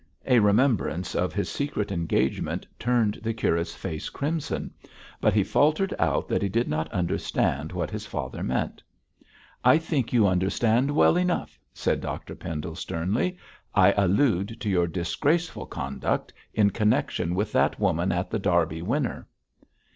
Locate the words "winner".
18.81-19.27